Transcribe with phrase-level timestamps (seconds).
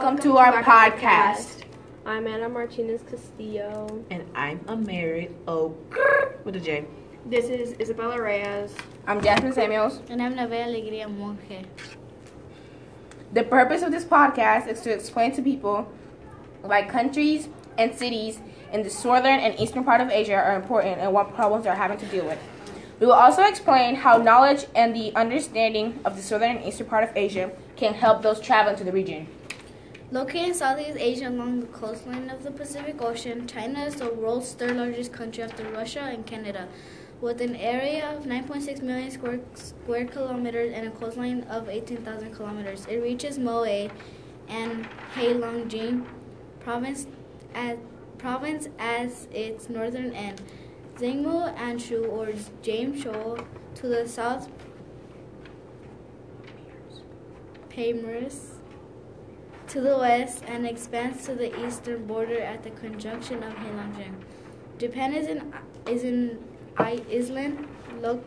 [0.00, 1.64] Welcome to our podcast.
[2.06, 4.02] I'm Anna Martinez Castillo.
[4.10, 5.76] And I'm a married oh
[6.42, 6.86] with a J.
[7.26, 8.74] This is Isabella Reyes.
[9.06, 10.00] I'm Jasmine Samuels.
[10.08, 11.66] And I'm Navea Alegría Monge.
[13.34, 15.92] The purpose of this podcast is to explain to people
[16.62, 18.40] why countries and cities
[18.72, 21.98] in the southern and eastern part of Asia are important and what problems they're having
[21.98, 22.38] to deal with.
[23.00, 27.04] We will also explain how knowledge and the understanding of the southern and eastern part
[27.04, 29.28] of Asia can help those traveling to the region.
[30.12, 34.54] Located in Southeast Asia along the coastline of the Pacific Ocean, China is the world's
[34.54, 36.66] third largest country after Russia and Canada,
[37.20, 42.86] with an area of 9.6 million square, square kilometers and a coastline of 18,000 kilometers.
[42.86, 43.88] It reaches Moe
[44.48, 46.04] and Heilongjiang
[46.58, 47.06] province
[47.54, 47.78] at
[48.18, 50.42] province as its northern end.
[50.96, 52.32] Zhengmu Anshu or
[52.62, 53.38] James Shoal
[53.76, 54.48] to the south
[57.68, 58.49] Pamirs
[59.70, 64.14] to the west and expands to the eastern border at the conjunction of Heilongjiang.
[64.78, 65.54] Japan is an
[65.86, 66.38] is an
[66.76, 67.68] island
[68.00, 68.24] lo-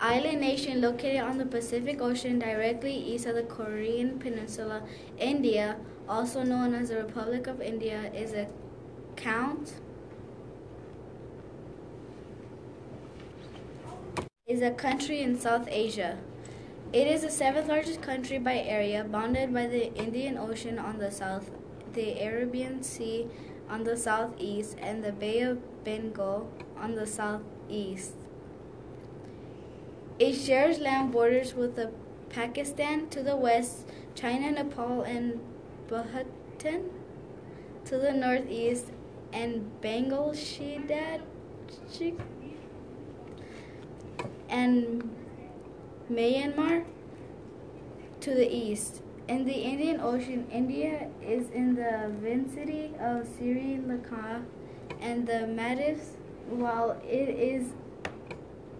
[0.00, 4.82] island nation located on the Pacific Ocean directly east of the Korean Peninsula.
[5.18, 5.76] India,
[6.08, 8.48] also known as the Republic of India, is a
[9.16, 9.74] count
[14.46, 16.16] is a country in South Asia.
[16.90, 21.10] It is the seventh largest country by area, bounded by the Indian Ocean on the
[21.10, 21.50] south,
[21.92, 23.26] the Arabian Sea
[23.68, 28.14] on the southeast, and the Bay of Bengal on the southeast.
[30.18, 31.78] It shares land borders with
[32.30, 35.40] Pakistan to the west, China, Nepal, and
[35.88, 36.84] Bhutan
[37.84, 38.86] to the northeast,
[39.30, 41.20] and Shidad
[44.48, 45.14] and
[46.10, 46.84] Myanmar
[48.20, 49.02] to the east.
[49.28, 54.42] In the Indian Ocean, India is in the vicinity of Sri Lanka
[55.00, 56.16] and the Maldives,
[56.48, 57.72] while it is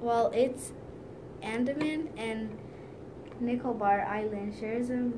[0.00, 0.72] while its
[1.42, 2.56] Andaman and
[3.40, 5.10] Nicobar Island shares a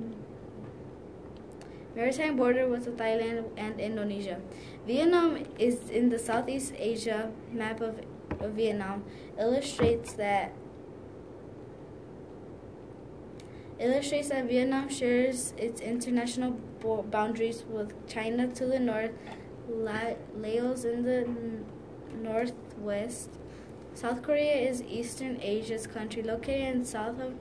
[1.94, 4.41] maritime border with Thailand and Indonesia.
[4.87, 8.00] Vietnam is in the Southeast Asia map of,
[8.41, 9.04] of Vietnam
[9.38, 10.53] illustrates that
[13.80, 19.12] illustrates that Vietnam shares its international bo- boundaries with China to the north,
[19.68, 21.26] La- Laos in the
[22.22, 23.30] northwest.
[23.94, 27.34] South Korea is Eastern Asia's country located in south of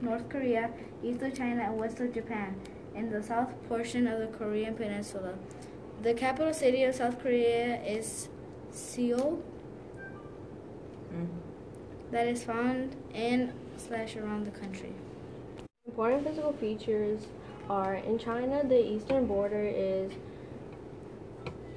[0.00, 0.70] North Korea,
[1.02, 2.60] east of China, and west of Japan,
[2.94, 5.34] in the south portion of the Korean Peninsula.
[6.02, 8.28] The capital city of South Korea is
[8.70, 9.42] Seoul.
[11.12, 11.38] Mm-hmm.
[12.10, 14.92] That is found in slash around the country.
[15.94, 17.24] Important physical features
[17.70, 20.10] are in China, the eastern border is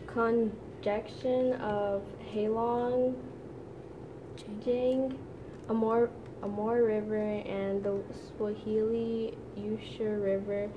[0.07, 2.01] conjunction of
[2.33, 3.13] Heilong,
[4.65, 5.15] Jing,
[5.69, 6.09] Amur,
[6.41, 8.01] Amur River, and the
[8.35, 10.67] Swahili Yusha River,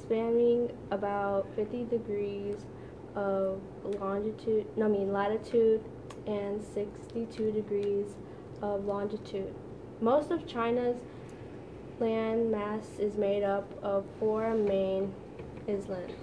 [0.00, 2.64] spanning about 50 degrees
[3.16, 3.60] of
[3.98, 5.82] longitude, no, I mean latitude,
[6.28, 8.14] and 62 degrees
[8.62, 9.52] of longitude.
[10.00, 10.96] Most of China's
[12.00, 15.12] land mass is made up of four main
[15.68, 16.14] islands.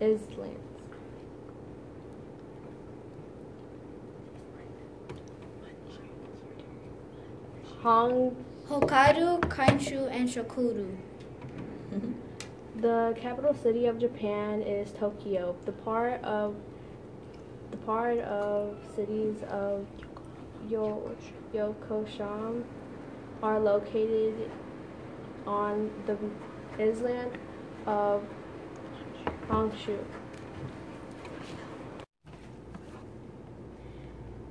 [0.00, 0.22] Islands.
[7.82, 8.36] Hong,
[8.68, 10.96] Hokkaido, Kyushu, and Shokuru.
[12.76, 15.56] the capital city of Japan is Tokyo.
[15.64, 16.54] The part of
[17.72, 19.86] the part of cities of
[20.68, 21.10] Yo,
[21.52, 22.62] Yokoshama
[23.42, 24.48] are located
[25.46, 26.16] on the
[26.78, 27.32] island
[27.86, 28.26] of
[29.48, 29.98] Honshu.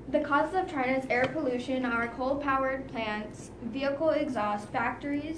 [0.10, 5.38] The causes of China's air pollution are coal powered plants, vehicle exhaust, factories,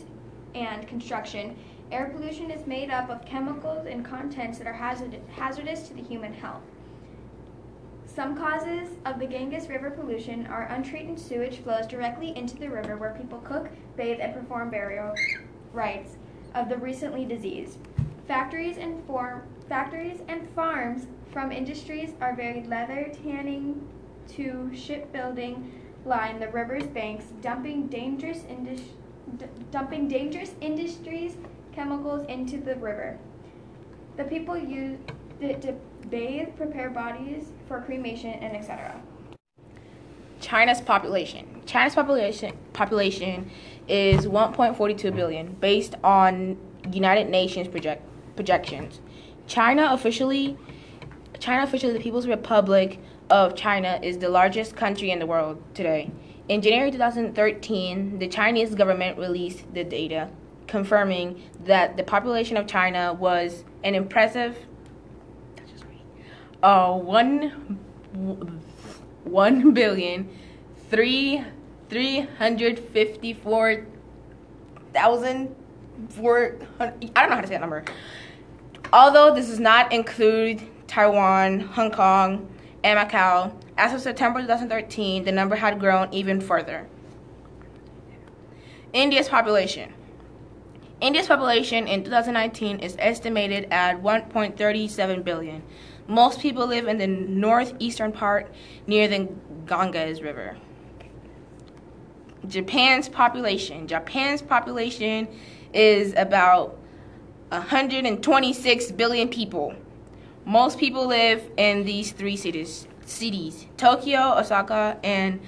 [0.56, 1.56] and construction.
[1.92, 6.02] Air pollution is made up of chemicals and contents that are hazard- hazardous to the
[6.02, 6.64] human health.
[8.16, 12.96] Some causes of the Ganges River pollution are untreated sewage flows directly into the river
[12.96, 15.16] where people cook, bathe, and perform burial
[15.74, 16.18] rites
[16.54, 17.80] of the recently diseased.
[18.28, 23.88] Factories and form factories and farms from industries are varied leather tanning
[24.28, 25.72] to shipbuilding
[26.06, 28.94] line the river's banks, dumping dangerous indus-
[29.72, 31.38] dumping dangerous industries
[31.72, 33.18] chemicals into the river.
[34.18, 35.00] The people use
[35.62, 35.76] to
[36.10, 39.02] bathe, prepare bodies for cremation, and etc.
[40.40, 41.62] China's population.
[41.66, 43.50] China's population population
[43.88, 46.58] is 1.42 billion based on
[46.92, 48.04] United Nations project,
[48.36, 49.00] projections.
[49.48, 50.58] China officially
[51.40, 53.00] China officially the People's Republic
[53.30, 56.12] of China is the largest country in the world today.
[56.48, 60.30] In January 2013, the Chinese government released the data
[60.68, 64.58] confirming that the population of China was an impressive
[66.64, 67.50] uh, one
[69.26, 70.30] one billion
[70.90, 71.44] three
[71.90, 73.86] three hundred fifty four
[74.94, 75.56] thousand
[76.10, 76.58] four.
[76.80, 77.84] I don't know how to say that number.
[78.92, 82.48] Although this does not include Taiwan, Hong Kong,
[82.84, 86.88] and Macau, as of September 2013, the number had grown even further.
[88.92, 89.94] India's population.
[91.02, 95.64] India's population in 2019 is estimated at 1.37 billion.
[96.08, 98.52] Most people live in the northeastern part
[98.88, 99.30] near the
[99.66, 100.58] Ganges River.
[102.48, 103.88] Japan's population.
[103.88, 105.28] Japan's population
[105.74, 106.78] is about
[107.50, 109.74] 126 billion people.
[110.46, 115.40] Most people live in these three cities: cities Tokyo, Osaka, and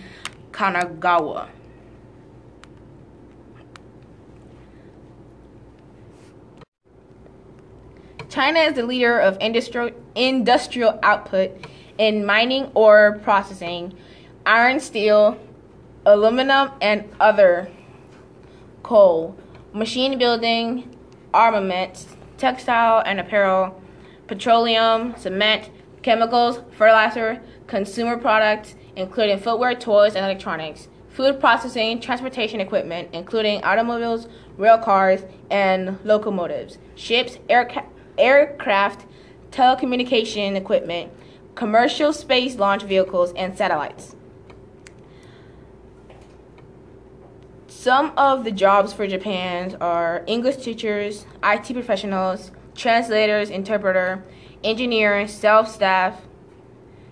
[0.51, 1.49] Kanagawa.
[8.29, 11.51] China is the leader of industrial industrial output
[11.97, 13.93] in mining ore processing,
[14.45, 15.37] iron, steel,
[16.05, 17.69] aluminum, and other
[18.83, 19.35] coal,
[19.73, 20.95] machine building,
[21.33, 22.07] armaments,
[22.37, 23.81] textile and apparel,
[24.27, 25.69] petroleum, cement,
[26.01, 34.27] chemicals, fertilizer, consumer products, including footwear, toys, and electronics, food processing, transportation equipment, including automobiles,
[34.57, 39.05] rail cars, and locomotives, ships, aircraft aircraft,
[39.51, 41.11] telecommunication equipment,
[41.55, 44.15] commercial space launch vehicles, and satellites.
[47.67, 54.23] Some of the jobs for Japan are English teachers, IT professionals, translators, interpreter,
[54.63, 56.21] engineers, self staff,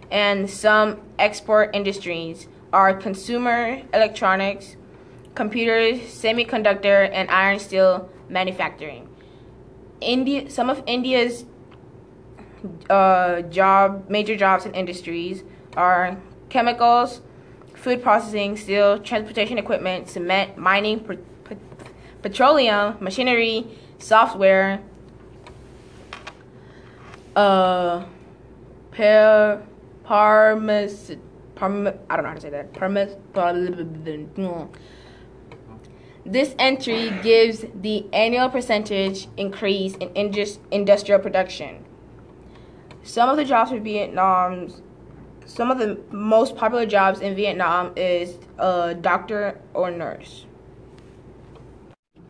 [0.09, 4.75] and some export industries are consumer electronics,
[5.35, 9.07] computers, semiconductor, and iron steel manufacturing.
[10.03, 11.45] India, some of India's
[12.89, 15.43] uh, job major jobs and industries
[15.75, 16.17] are
[16.49, 17.21] chemicals,
[17.73, 21.17] food processing, steel, transportation equipment, cement, mining, pe-
[22.21, 23.67] petroleum, machinery,
[23.97, 24.81] software,
[27.35, 28.05] uh,
[28.91, 29.61] per,
[30.05, 31.11] parmes,
[31.55, 32.73] parm, I don't know how to say that.
[32.73, 33.15] Parmes,
[36.25, 41.83] this entry gives the annual percentage increase in indus- industrial production.
[43.03, 44.81] Some of the jobs for Vietnam's
[45.45, 50.45] some of the most popular jobs in Vietnam is a doctor or nurse.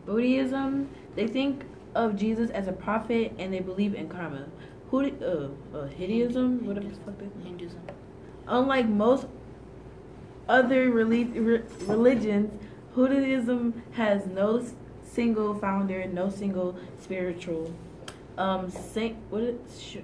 [0.04, 1.64] Buddhism, they think
[1.94, 4.46] of Jesus as a prophet and they believe in karma.
[4.90, 7.80] Who uh, uh Hinduism, whatever the fuck this Hinduism.
[8.46, 9.26] Unlike most
[10.48, 12.50] other relig- re- religions,
[12.94, 14.64] Buddhism has no
[15.02, 17.72] single founder, no single spiritual.
[18.38, 19.96] Um, saint, what is sh-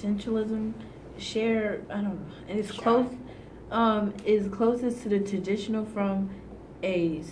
[0.00, 0.72] Centralism,
[1.18, 2.18] share, I don't know,
[2.48, 3.08] and it's close,
[3.70, 6.30] um, is closest to the traditional from
[6.82, 7.22] a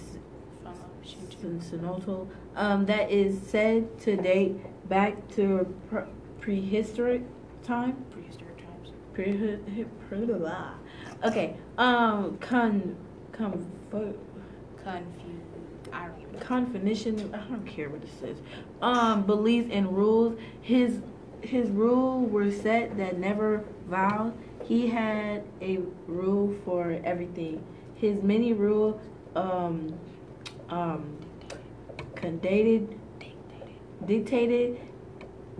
[1.60, 2.26] sonata,
[2.56, 4.56] um, that is said to date
[4.88, 6.02] back to pre-
[6.40, 7.22] prehistoric
[7.62, 8.04] time.
[8.10, 8.92] Prehistoric times.
[9.12, 10.26] Pre- pre-
[11.24, 12.96] okay, um, con,
[13.40, 13.66] con,
[14.82, 15.92] Confused.
[15.92, 16.40] I don't.
[16.40, 17.34] Confinition.
[17.34, 18.36] I don't care what it says.
[18.82, 20.38] Um, beliefs and rules.
[20.62, 21.00] His
[21.42, 24.32] his rule were set that never vowed.
[24.64, 27.64] He had a rule for everything.
[27.94, 29.00] His many rule
[29.36, 29.98] um
[30.68, 31.16] um
[32.14, 32.98] condated
[34.06, 34.80] dictated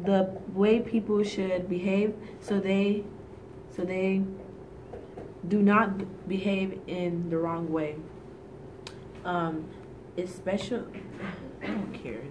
[0.04, 3.04] the way people should behave so they
[3.74, 4.22] so they
[5.48, 7.96] do not behave in the wrong way.
[9.24, 9.66] Um,
[10.16, 10.86] it's special.
[11.62, 12.22] I don't care.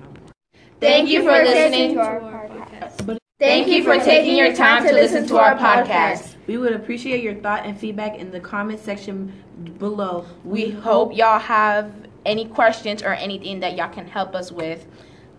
[0.79, 3.19] Thank you for listening to our podcast.
[3.39, 6.35] Thank you for taking your time to listen to our podcast.
[6.47, 9.31] We would appreciate your thought and feedback in the comment section
[9.77, 10.25] below.
[10.43, 11.93] We hope y'all have
[12.25, 14.85] any questions or anything that y'all can help us with.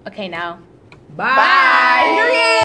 [0.06, 0.60] Okay, now.
[1.10, 1.36] Bye.
[1.36, 2.46] Bye.